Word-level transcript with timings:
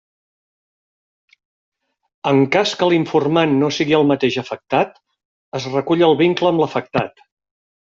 En 2.33 2.41
cas 2.57 2.73
que 2.81 2.89
l'informant 2.93 3.55
no 3.61 3.71
sigui 3.79 3.99
el 4.01 4.09
mateix 4.15 4.41
afectat, 4.47 5.01
es 5.63 5.73
recull 5.79 6.11
el 6.13 6.23
vincle 6.27 6.55
amb 6.55 6.67
l'afectat. 6.69 7.29